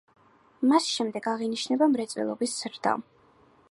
მას 0.71 0.87
შემდეგ 0.93 1.29
აღინიშნება 1.33 1.91
მრეწველობის 1.93 2.61
ზრდა. 2.65 2.99